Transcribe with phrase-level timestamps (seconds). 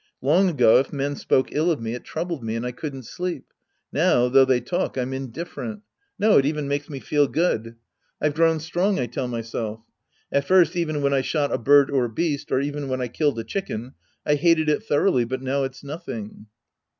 [0.23, 3.53] Long ago, if men spoke ill of me, it troubled me, and I couldn't sleep.
[3.93, 5.83] Now, though they talk, I'm indifferent.
[6.17, 7.75] No, it even makes me feel good."
[8.19, 9.81] I've grown strong," I tell myself
[10.31, 13.09] At first even when I shot a bird or a beast, or even when I
[13.09, 13.93] killed a chicken,
[14.25, 16.47] I hated it thoroughly, but now it's notliing.